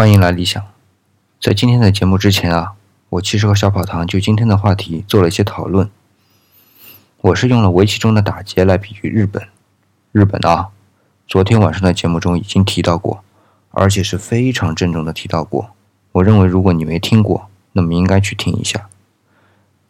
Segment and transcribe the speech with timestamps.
[0.00, 0.64] 欢迎来理想。
[1.38, 2.72] 在今天的节目之前啊，
[3.10, 5.90] 我其实和小跑堂就今天的话题做了一些讨论。
[7.20, 9.46] 我是用了围棋中的打劫来比喻日本。
[10.10, 10.68] 日本啊，
[11.28, 13.22] 昨天晚上的节目中已经提到过，
[13.72, 15.72] 而且是非常郑重的提到过。
[16.12, 18.88] 我认为如果你没听过，那么应该去听一下。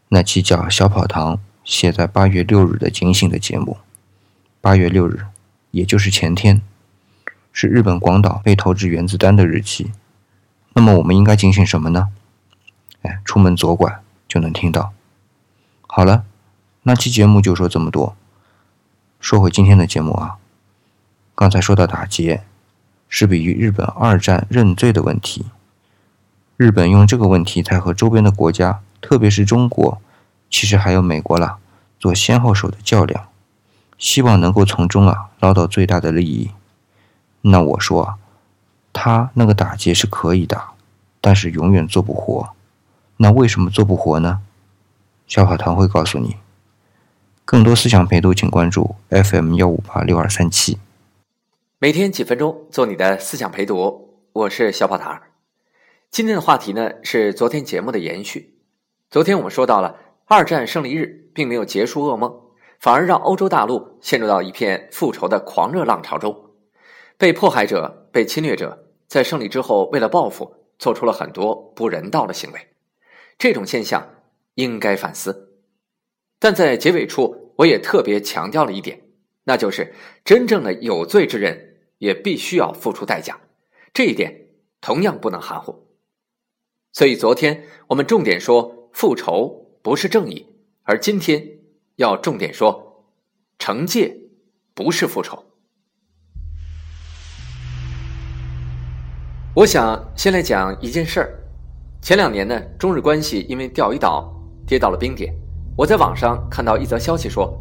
[0.09, 3.79] 那期叫小跑堂写在八月六日的警醒的节目。
[4.61, 5.27] 八月六日，
[5.71, 6.61] 也就是前天，
[7.53, 9.93] 是日本广岛被投掷原子弹的日期。
[10.73, 12.09] 那么我们应该警醒什么呢？
[13.03, 14.93] 哎，出门左拐就能听到。
[15.87, 16.25] 好了，
[16.85, 18.17] 那期节目就说这么多。
[19.19, 20.37] 说回今天的节目啊，
[21.35, 22.45] 刚才说到打劫，
[23.09, 25.47] 是比喻日本二战认罪的问题。
[26.57, 30.01] 日本用这个问题才和周边的国家，特别是中国，
[30.49, 31.59] 其实还有美国啦，
[31.99, 33.27] 做先后手的较量。
[33.99, 36.51] 希望能够从中啊捞到最大的利益。
[37.43, 38.19] 那我说啊，
[38.93, 40.75] 他那个打劫是可以打，
[41.21, 42.51] 但是永远做不活。
[43.17, 44.41] 那为什么做不活呢？
[45.27, 46.37] 小跑堂会告诉你。
[47.45, 50.79] 更多思想陪读，请关注 FM 幺五八六二三七。
[51.79, 54.19] 每天几分钟，做你的思想陪读。
[54.33, 55.23] 我是小跑堂。
[56.11, 58.55] 今天的话题呢是昨天节目的延续。
[59.11, 62.33] 昨天我们说到了二战胜利日，并没有结束噩梦。
[62.79, 66.50] 反而让欧洲大陆陷入到一片复仇的狂热浪潮中，
[67.21, 72.69] 被迫害者、被侵略者在胜利之后为了报复，做出了很多不人道的行为。
[73.37, 74.23] 这种现象
[74.55, 75.61] 应该反思。
[76.39, 78.99] 但在结尾处，我也特别强调了一点，
[79.45, 79.93] 那就是
[80.25, 83.39] 真正的有罪之人也必须要付出代价，
[83.93, 84.49] 这一点
[84.81, 85.87] 同样不能含糊。
[86.95, 90.47] 所以昨天我们重点说复仇不是正义，
[90.85, 91.61] 而今天。
[91.97, 93.13] 要重点说，
[93.59, 94.17] 惩戒
[94.73, 95.50] 不是复仇。
[99.61, 101.39] 我想先来讲一件事儿。
[102.01, 104.35] 前两年呢，中日关系因为钓鱼岛
[104.67, 105.35] 跌到了冰点。
[105.77, 107.55] 我在网上看到一则消息说，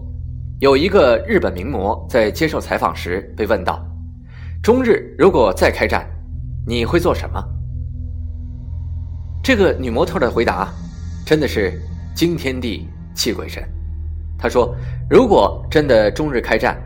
[0.61, 3.85] 有一个日本名模在接受采访时被问到
[4.63, 6.09] ：“中日如果再开战，
[6.65, 7.43] 你会做什么？”
[9.43, 10.73] 这个女模特的回答
[11.25, 11.81] 真的是
[12.15, 13.61] 惊天地泣鬼神。
[14.37, 14.73] 她说
[15.11, 16.81] ：“如果真的中日开战，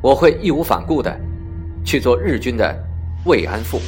[0.00, 1.14] 我会义无反顾的
[1.84, 2.74] 去做日军的
[3.26, 3.78] 慰安妇。”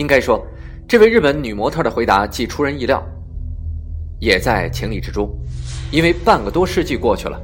[0.00, 0.42] 应该说，
[0.88, 3.06] 这位日本女模特的回答既出人意料，
[4.18, 5.28] 也在情理之中。
[5.92, 7.38] 因为半个多世纪过去了，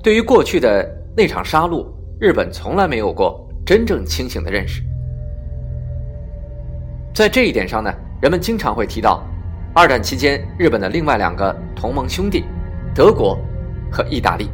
[0.00, 1.84] 对于过去的那场杀戮，
[2.20, 4.80] 日本从来没有过真正清醒的认识。
[7.12, 7.92] 在这一点上呢，
[8.22, 9.26] 人们经常会提到。
[9.74, 12.44] 二战期间，日本的另外两个同盟兄弟，
[12.94, 13.36] 德国
[13.90, 14.48] 和意大利，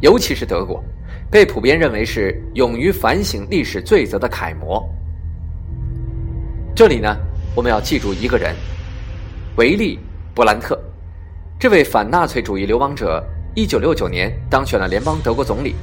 [0.00, 0.84] 尤其是德国，
[1.30, 4.86] 被普遍认为是勇于反省历史罪责的楷模。
[6.74, 7.14] 这里呢，
[7.54, 8.56] 我们要记住一个人——
[9.56, 9.98] 维利·
[10.38, 10.80] 勃兰特。
[11.60, 13.22] 这位反纳粹主义流亡者，
[13.54, 15.74] 一九六九年当选了联邦德国总理。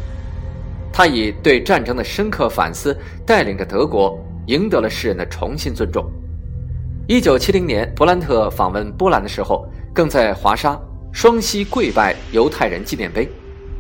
[0.92, 6.12] 他以对战争的深刻反思，带领着德国赢得了世人的重新尊重。
[7.08, 10.78] 一九七零年，勃兰特访问波兰的时候，更在华沙
[11.14, 13.30] 双膝跪拜犹太人纪念碑，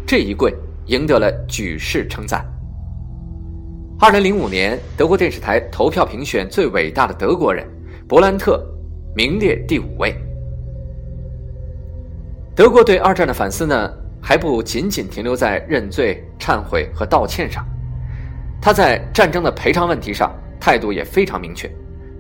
[0.06, 0.53] 这一跪
[0.86, 2.46] 赢得了举世称赞。
[4.01, 7.67] 二零零五年，德国电视台投票评选最伟大的德国人，
[8.07, 8.65] 勃兰特
[9.13, 10.15] 名列第五位。
[12.55, 17.65] 德国对二战的反思呢，还不仅仅停留在认罪、忏悔和道歉上，
[18.61, 21.69] 他在战争的赔偿问题上态度也非常明确。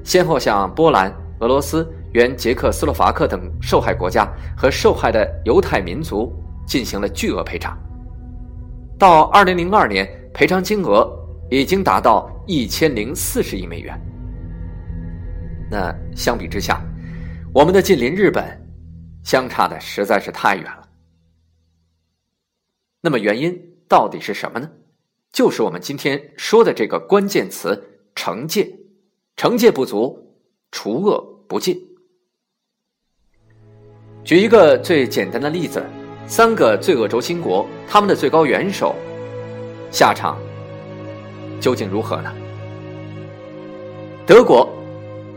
[0.03, 1.09] 先后向波兰、
[1.39, 6.29] 俄罗斯、原捷克斯洛伐克等受害国家和受害的犹太民族
[6.67, 7.77] 进行了巨额赔偿。
[8.97, 11.09] 到二零零二年，赔偿金额
[11.49, 13.99] 已经达到一千零四十亿美元。
[15.69, 16.81] 那相比之下，
[17.53, 18.45] 我们的近邻日本
[19.23, 20.89] 相差的实在是太远了。
[23.01, 23.57] 那么原因
[23.87, 24.69] 到底是什么呢？
[25.31, 27.81] 就是我们今天说的这个关键词——
[28.15, 28.75] 惩戒。
[29.37, 30.35] 惩戒不足，
[30.71, 31.79] 除恶不尽。
[34.23, 35.81] 举一个最简单的例子：
[36.27, 38.95] 三个罪恶轴心国，他们的最高元首
[39.91, 40.37] 下场
[41.59, 42.31] 究竟如何呢？
[44.25, 44.69] 德国，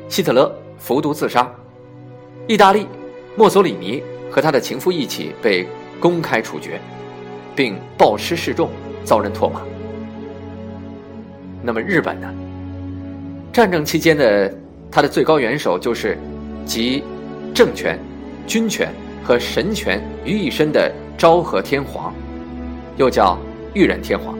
[0.08, 1.46] 希特勒服毒自杀；
[2.46, 2.86] 意大利，
[3.36, 5.66] 墨索里尼和他的情妇一起被
[5.98, 6.80] 公开处决，
[7.56, 8.68] 并暴尸示众，
[9.04, 9.62] 遭人唾骂。
[11.62, 12.28] 那么日本呢？
[13.52, 14.54] 战争期间的
[14.90, 16.18] 他的最高元首就是
[16.64, 17.02] 集
[17.54, 17.98] 政权、
[18.46, 18.92] 军权
[19.22, 22.14] 和神权于一身的昭和天皇，
[22.96, 23.38] 又叫
[23.74, 24.38] 裕仁天皇。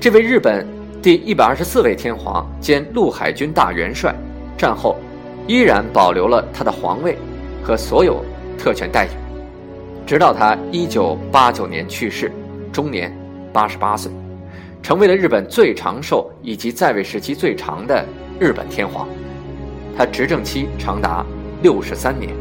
[0.00, 0.66] 这位日本
[1.08, 4.14] 第一百二十四位天皇兼陆海军大元帅，
[4.58, 4.94] 战后
[5.46, 7.16] 依然保留了他的皇位
[7.62, 8.22] 和所有
[8.58, 9.08] 特权待遇，
[10.06, 12.30] 直到他一九八九年去世，
[12.70, 13.10] 终年
[13.54, 14.12] 八十八岁，
[14.82, 18.04] 成为了日本最长寿以及在位时期最长的
[18.38, 19.08] 日本天皇。
[19.96, 21.24] 他执政期长达
[21.62, 22.34] 六十三年。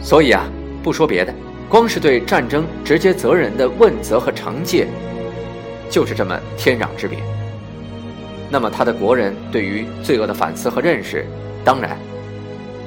[0.00, 0.44] 所以啊，
[0.84, 1.34] 不说别的，
[1.68, 4.86] 光是对战争直接责任的问责和惩戒，
[5.90, 7.18] 就是这么天壤之别。
[8.48, 11.26] 那么他的国人对于罪恶的反思和认识，
[11.64, 11.98] 当然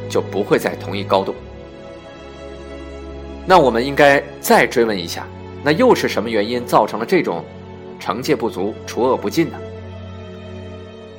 [0.10, 1.36] 就不会在同一高度。
[3.46, 5.28] 那我们应该再追问一下，
[5.64, 7.44] 那又是什么原因造成了这种
[8.00, 9.58] 惩戒不足、除恶不尽呢？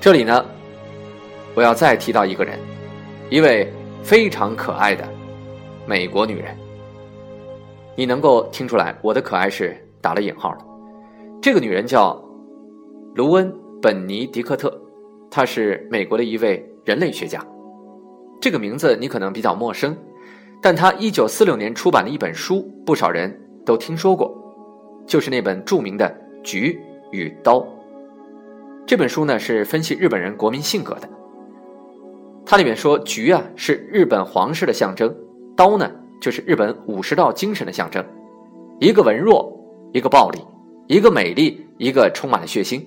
[0.00, 0.44] 这里呢，
[1.54, 2.58] 我要再提到一个人，
[3.30, 3.72] 一位
[4.02, 5.06] 非常可爱的。
[5.86, 6.56] 美国女人，
[7.94, 10.73] 你能够听出来我的可爱是打了引号的。
[11.44, 12.18] 这个女人叫
[13.14, 13.52] 卢恩·
[13.82, 14.80] 本尼迪克特，
[15.30, 17.38] 她是美国的一位人类学家。
[18.40, 19.94] 这个名字你可能比较陌生，
[20.62, 24.34] 但她一九四六年出版的一本书，不少人都听说过，
[25.06, 26.08] 就是那本著名的
[26.42, 26.80] 《菊
[27.12, 27.60] 与刀》。
[28.86, 31.06] 这本书呢是分析日本人国民性格的。
[32.46, 35.14] 它里面说，菊啊是日本皇室的象征。
[35.54, 35.92] 刀呢，
[36.22, 38.02] 就是日本武士道精神的象征，
[38.80, 39.54] 一个文弱，
[39.92, 40.38] 一个暴力，
[40.86, 42.82] 一个美丽，一个充满了血腥。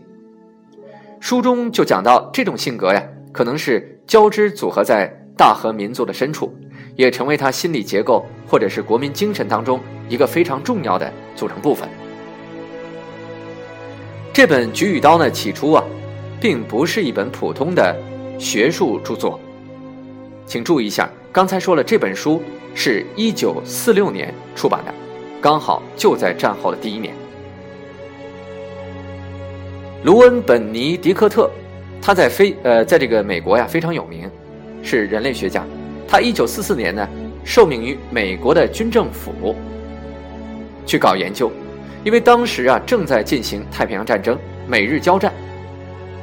[1.20, 6.56] 书中就讲到这种性格呀，可能是交织组合在大和民族的深处，
[6.96, 9.80] 也成为他心理结构或者是国民精神当中
[10.10, 11.90] 一个非常重要的组成部分。
[14.32, 15.84] 这本《菊与刀》呢，起初啊，
[16.40, 17.96] 并不是一本普通的
[18.38, 19.40] 学术著作，
[20.46, 22.42] 请注意一下，刚才说了这本书。
[22.80, 24.94] 是一九四六年出版的，
[25.42, 27.12] 刚好就在战后的第一年。
[30.04, 31.50] 卢恩·本尼迪克特，
[32.00, 34.30] 他在非呃，在这个美国呀非常有名，
[34.84, 35.66] 是人类学家。
[36.08, 37.08] 他一九四四年呢，
[37.44, 39.56] 受命于美国的军政府
[40.86, 41.52] 去搞研究，
[42.04, 45.34] 因为当时啊正在进行太平洋战争，美日交战，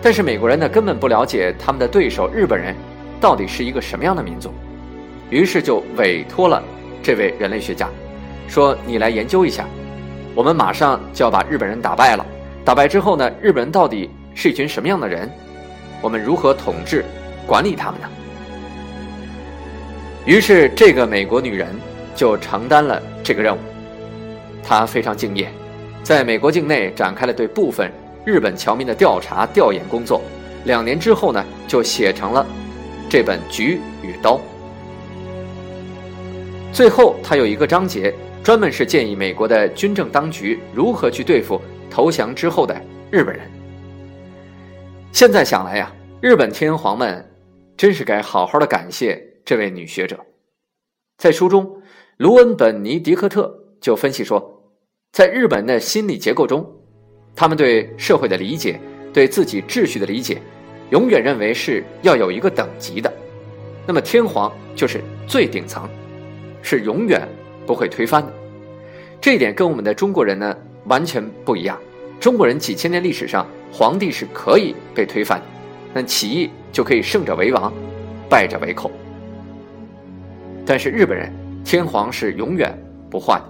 [0.01, 2.75] 但是美国人呢根本不了解他们的对手日本人
[3.21, 4.53] 到底是一个什么样的民族。
[5.31, 6.63] 于是就委托了
[7.03, 7.89] 这位人类学家，
[8.47, 9.67] 说：“你来研究一下，
[10.33, 12.25] 我们马上就要把日本人打败了。
[12.65, 15.31] 打败之后呢，日本人到底是一群什么样的人？
[16.01, 17.05] 我们如何统治、
[17.47, 18.09] 管理他们呢？”
[20.25, 21.69] 于是这个美国女人
[22.15, 23.59] 就承担了这个任务。
[24.63, 25.51] 她非常敬业，
[26.03, 27.93] 在美国境内展开了对部分
[28.25, 30.23] 日本侨民的调查调研工作。
[30.65, 32.47] 两年之后呢，就写成了
[33.11, 34.37] 这本《菊与刀》。
[36.73, 38.13] 最后，他有一个章节，
[38.43, 41.61] 专门是建议美国的军政当局如何去对付
[41.95, 42.75] 投降之后的
[43.09, 43.49] 日本人。
[45.13, 47.25] 现在想来呀，日本天皇们
[47.77, 50.19] 真是该好好的感谢这位女学者。
[51.19, 51.81] 在书中，
[52.17, 54.61] 卢恩·本尼迪克特就分析说，
[55.13, 56.69] 在日本的心理结构中，
[57.37, 58.81] 他们对社会的理解、
[59.13, 60.43] 对自己秩序的理解，
[60.91, 63.13] 永远认为是要有一个等级的，
[63.87, 65.89] 那么天皇就是最顶层。
[66.61, 67.29] 是永远
[67.65, 68.33] 不会推翻的，
[69.21, 70.57] 这一点跟我们的中国人呢
[70.87, 71.79] 完全不一样。
[72.21, 75.41] 中国人几千年历史上，皇帝是可以被推翻，
[75.93, 77.73] 但起义就可以胜者为王，
[78.29, 78.91] 败者为寇。
[80.65, 81.31] 但是日本人，
[81.65, 82.73] 天皇是永远
[83.11, 83.47] 不换的。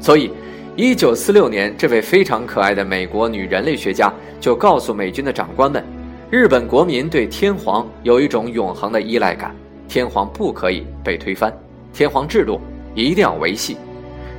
[0.00, 0.30] 所以，
[0.76, 5.84] 一九四六年，这位非常可爱的美国女人类学家就告诉美军的长官们，
[6.30, 9.54] 日本国民对天皇有一种永恒的依赖感。
[9.88, 11.52] 天皇不可以被推翻，
[11.92, 12.60] 天皇制度
[12.94, 13.76] 一定要维系，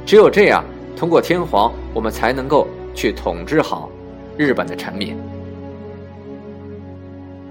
[0.06, 0.64] 只有这样，
[0.98, 3.88] 通过天皇，我们才能够去统治好
[4.36, 5.16] 日本的臣民。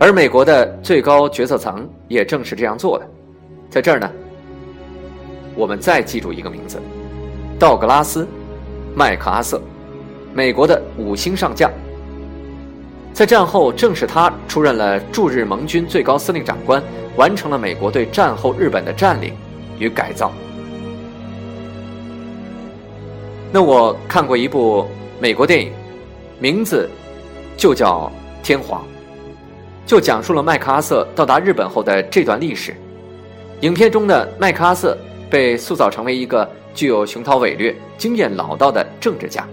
[0.00, 3.08] 而美国的最高决策层也正是这样做的。
[3.70, 4.10] 在这儿呢，
[5.54, 6.80] 我们再记住一个名字：
[7.56, 8.24] 道格拉斯·
[8.96, 9.62] 麦克阿瑟，
[10.34, 11.70] 美国的五星上将。
[13.12, 16.82] 在战后，正是他出任了驻日盟军最高司令长官。
[17.16, 19.32] 完成了美国对战后日本的占领
[19.78, 20.30] 与改造。
[23.56, 24.86] 那我看过一部
[25.18, 25.72] 美国电影，
[26.38, 26.90] 名字
[27.56, 28.12] 就叫
[28.46, 28.82] 《天皇》，
[29.86, 32.76] 就讲述了麦克阿瑟到达日本后的这段历史。
[33.62, 34.94] 影片中的麦克阿瑟
[35.30, 39.48] 被塑造成为一个具有雄韬伟略、经验老道的政治家。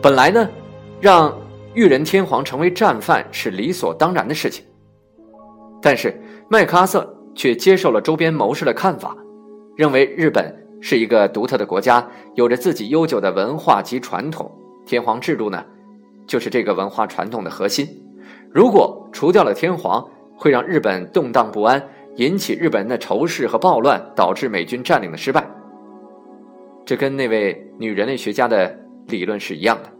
[0.00, 0.48] 本来呢，
[1.02, 1.38] 让
[1.74, 4.64] 裕仁天皇成为战犯是理所当然的事情。
[5.82, 6.18] 但是
[6.48, 9.14] 麦克阿瑟却接受了周边谋士的看法，
[9.76, 14.52] 认为日本是一个独特的国家，有着自己悠久的文化及传统。
[14.84, 15.64] 天皇制度呢，
[16.26, 17.88] 就是这个文化传统的核心。
[18.50, 21.82] 如果除掉了天皇，会让日本动荡不安，
[22.16, 25.50] 引起日本人的仇视和暴乱，导致美军占领的失败。
[26.84, 29.90] 这跟那位女人类学家的理论是一样的。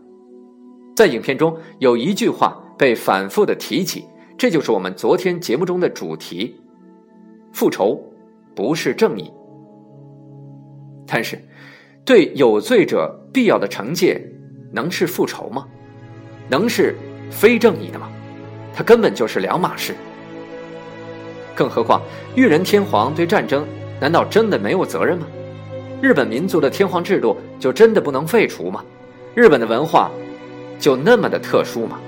[0.94, 4.04] 在影片中有一句话被反复的提起，
[4.36, 6.60] 这就是我们昨天节目中的主题：
[7.54, 7.98] 复仇
[8.54, 9.32] 不是正义。
[11.14, 11.38] 但是，
[12.04, 14.20] 对有罪者必要的惩戒，
[14.72, 15.64] 能是复仇吗？
[16.48, 16.96] 能是
[17.30, 18.10] 非正义的吗？
[18.74, 19.94] 它根本就是两码事。
[21.54, 22.02] 更何况，
[22.34, 23.64] 裕仁天皇对战争
[24.00, 25.24] 难道真的没有责任吗？
[26.02, 28.84] 日本民族的天皇制度就真的不能废除吗？
[29.36, 30.10] 日本的文化
[30.80, 32.00] 就那么的特殊吗？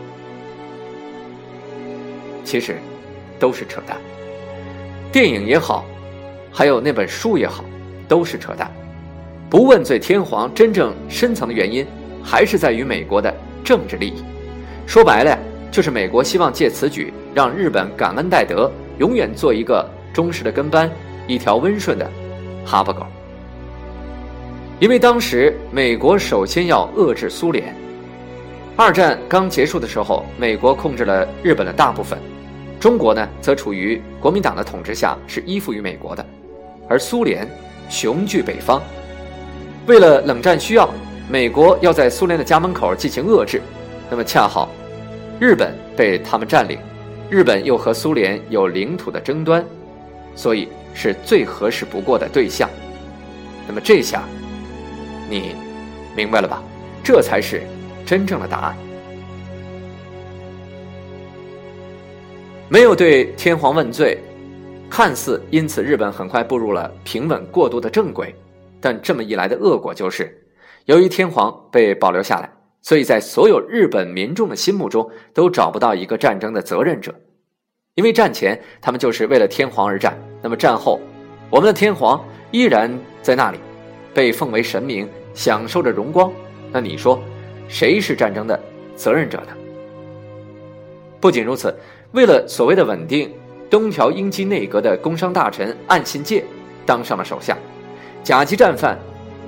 [2.42, 2.74] 其实，
[3.38, 3.96] 都是扯淡。
[5.12, 5.84] 电影也好，
[6.50, 7.64] 还有那本书也好，
[8.08, 8.68] 都是扯淡。
[9.48, 11.86] 不问罪天皇真正深层的原因，
[12.22, 14.24] 还是在于美国的政治利益。
[14.86, 15.38] 说白了，
[15.70, 20.90] 就是美国希望借此举让日本感恩戴德，永远做一个忠实的跟班，
[21.28, 22.10] 一条温顺的
[22.64, 23.06] 哈巴狗。
[24.80, 27.72] 因为当时美国首先要遏制苏联，
[28.74, 32.18] 二战刚结束的时候，美国控制了日本的大部分，
[32.80, 36.26] 中国呢则处于国民党的统治下，是依附于美国的，
[36.88, 37.48] 而苏联
[37.88, 38.82] 雄踞北方。
[39.86, 40.92] 为了冷战需要，
[41.30, 43.62] 美国要在苏联的家门口进行遏制，
[44.10, 44.68] 那么恰好，
[45.38, 46.76] 日本被他们占领，
[47.30, 49.64] 日本又和苏联有领土的争端，
[50.34, 52.68] 所以是最合适不过的对象。
[53.68, 54.24] 那么这下，
[55.30, 55.54] 你
[56.16, 56.60] 明白了吧？
[57.04, 57.62] 这才是
[58.04, 58.76] 真正的答案。
[62.68, 64.20] 没有对天皇问罪，
[64.90, 68.34] 看似因此日本很快步入了平稳过渡的正轨。
[68.80, 70.46] 但这么一来的恶果就是，
[70.84, 72.52] 由于天皇被保留下来，
[72.82, 77.14] 所以在所有日本民众的心目中都找不到一个战争的责任者。
[77.94, 81.00] 因为战前他们就是为了天皇而战，那么战后，
[81.50, 82.90] 我们的天皇依然
[83.22, 83.58] 在那里，
[84.12, 86.30] 被奉为神明，享受着荣光。
[86.70, 87.18] 那你说，
[87.68, 88.60] 谁是战争的
[88.94, 89.48] 责任者呢？
[91.18, 91.74] 不仅如此，
[92.12, 93.32] 为了所谓的稳定，
[93.70, 96.44] 东条英机内阁的工商大臣岸信介
[96.84, 97.56] 当上了首相。
[98.26, 98.98] 甲级战犯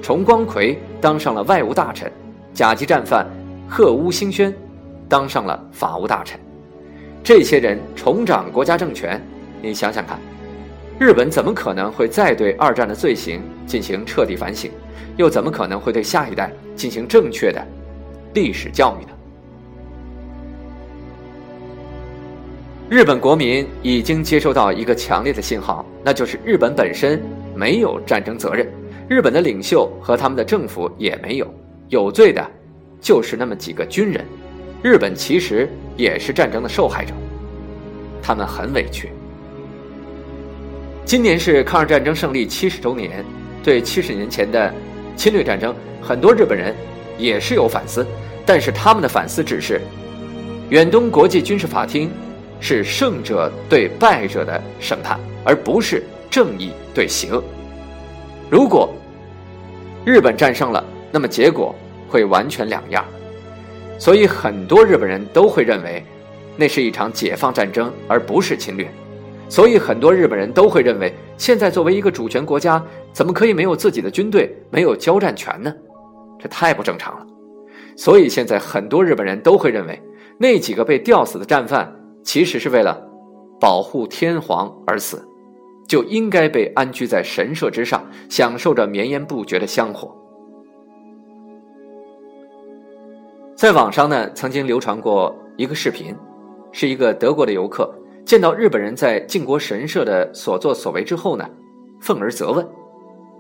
[0.01, 2.09] 重光葵当上了外务大臣，
[2.55, 3.27] 甲级战犯
[3.69, 4.55] 贺屋兴宣
[5.09, 6.39] 当上了法务大臣。
[7.25, 9.21] 这些人重掌国家政权，
[9.61, 10.17] 你想想看，
[10.97, 14.71] 日本怎么可能会再对二战的罪行进行彻底反省？
[15.17, 17.61] 又怎么可能会对下一代进行正确的
[18.33, 19.11] 历史教育呢？
[22.89, 27.21] 日本国民已经接收到一个强烈的信号，那就是日本本身。
[27.59, 28.65] 没有战争责任，
[29.09, 31.55] 日本的领袖和他们的政府也没有
[31.89, 32.49] 有罪的，
[33.01, 34.25] 就是那么几个军人。
[34.81, 37.13] 日本其实也是战争的受害者，
[38.23, 39.11] 他们很委屈。
[41.05, 43.25] 今年是抗日战争胜利七十周年，
[43.61, 44.73] 对七十年前的
[45.17, 46.73] 侵略战争，很多日本人
[47.19, 48.07] 也是有反思，
[48.47, 49.81] 但是他们的反思只是：
[50.71, 52.09] 远东国际军事法庭
[52.61, 56.05] 是胜者对败者的审判，而不是。
[56.31, 57.43] 正义对邪恶，
[58.51, 58.91] 如果
[60.05, 61.75] 日本战胜了，那么结果
[62.09, 63.05] 会完全两样。
[63.99, 66.05] 所以很多日本人都会认为，
[66.57, 68.89] 那是一场解放战争，而不是侵略。
[69.49, 72.83] 所以很多日本人都会认为，现在作为一个主权国家，
[73.13, 75.75] 怎么可以没有自己的军队，没有交战权呢？
[76.39, 77.27] 这太不正常了。
[77.97, 80.01] 所以现在很多日本人都会认为，
[80.39, 81.93] 那几个被吊死的战犯，
[82.23, 83.03] 其实是为了
[83.61, 85.28] 保护天皇而死。
[85.89, 90.15] 就应该被安居在神社之上，享受着绵延不绝的香火。
[93.57, 96.15] 在网上呢，曾经流传过一个视频，
[96.71, 97.93] 是一个德国的游客
[98.25, 101.49] 见到日本人在靖国神社的所作所为之后呢，
[102.01, 102.65] 愤而责问。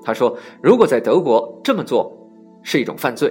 [0.03, 2.11] 他说：“如果在德国这么做
[2.63, 3.31] 是一种犯罪。”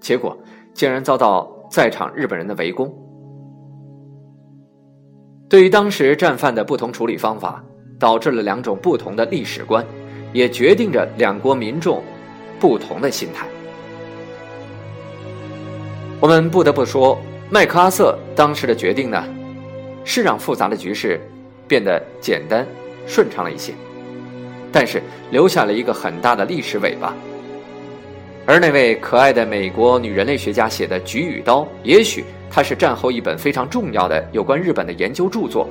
[0.00, 0.36] 结果
[0.72, 2.90] 竟然遭到在场日本人的围攻。
[5.48, 7.62] 对于当时战犯的不同处理方法。
[7.98, 9.84] 导致了两种不同的历史观，
[10.32, 12.02] 也决定着两国民众
[12.58, 13.46] 不同的心态。
[16.20, 17.18] 我们不得不说，
[17.50, 19.24] 麦克阿瑟当时的决定呢，
[20.04, 21.20] 是让复杂的局势
[21.68, 22.66] 变得简单
[23.06, 23.72] 顺畅了一些，
[24.72, 27.14] 但是留下了一个很大的历史尾巴。
[28.46, 35.68] 而那位可爱的美国女人类学家写的《菊与刀》，也许它是战后一本非常重要的有关日本的研究著作，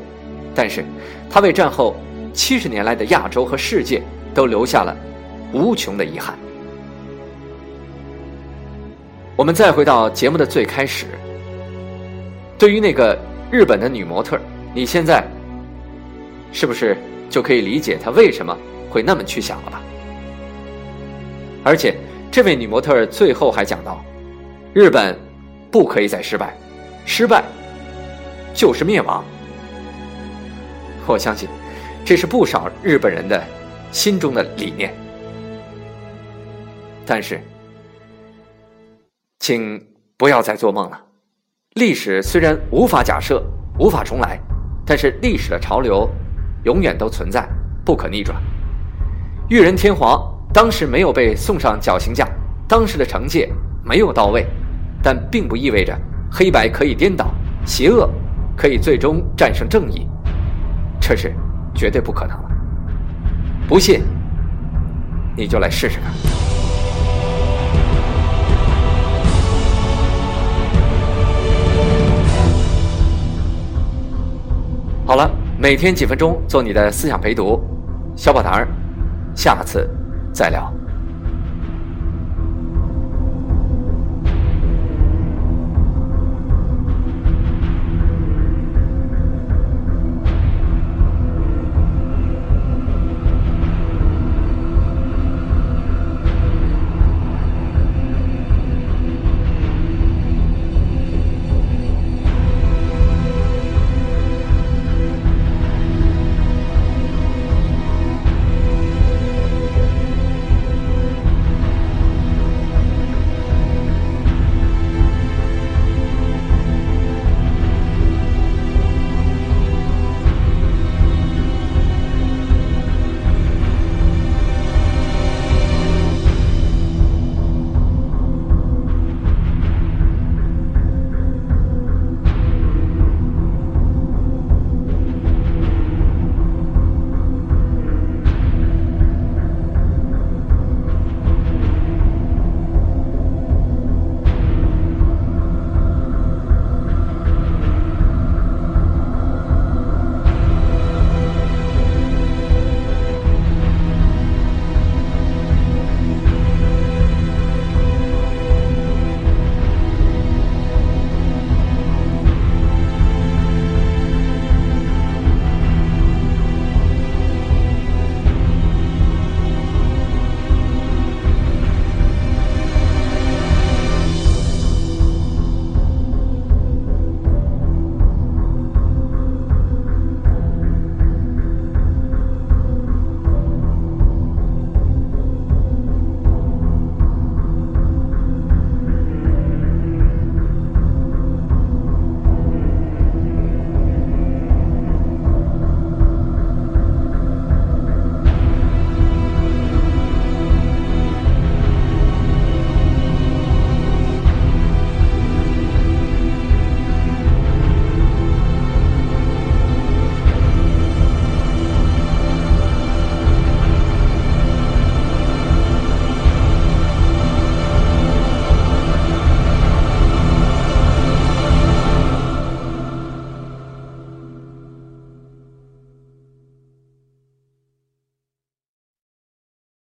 [0.55, 0.83] 但是
[1.29, 1.95] 它为战后。
[2.33, 4.01] 七十年来的亚洲和世界
[4.33, 4.95] 都留下了
[5.53, 6.37] 无穷的遗憾。
[9.35, 11.05] 我们再回到节目的最开始，
[12.57, 13.17] 对于那个
[13.51, 14.39] 日本的女模特，
[14.73, 15.23] 你现在
[16.51, 16.97] 是不是
[17.29, 18.55] 就可以理解她为什么
[18.89, 19.81] 会那么去想了吧？
[21.63, 21.95] 而且，
[22.31, 24.03] 这位女模特最后还讲到，
[24.73, 25.17] 日本
[25.71, 26.55] 不可以再失败，
[27.05, 27.43] 失败
[28.53, 29.23] 就是灭亡。
[31.07, 31.47] 我相信，
[32.05, 33.41] 这是不少日本人的
[33.91, 34.93] 心中的理念。
[37.05, 37.39] 但是，
[39.39, 39.81] 请
[40.17, 40.99] 不要再做梦了。
[41.75, 43.43] 历史虽然无法假设、
[43.79, 44.39] 无法重来，
[44.85, 46.09] 但是历史的潮流
[46.65, 47.47] 永远都存在，
[47.83, 48.41] 不可逆转。
[49.49, 50.21] 裕仁天皇
[50.53, 52.27] 当时没有被送上绞刑架，
[52.67, 53.51] 当时的惩戒
[53.83, 54.45] 没有到位，
[55.01, 55.97] 但并不意味着
[56.31, 57.33] 黑白可以颠倒，
[57.65, 58.09] 邪恶
[58.55, 60.07] 可以最终战胜正义。
[61.01, 61.33] 这是
[61.73, 62.49] 绝对不可能了。
[63.67, 64.03] 不信，
[65.35, 66.11] 你就来试试看。
[75.05, 77.59] 好了，每天几分钟，做你的思想陪读，
[78.15, 78.67] 小宝堂儿，
[79.35, 79.87] 下次
[80.33, 80.73] 再聊。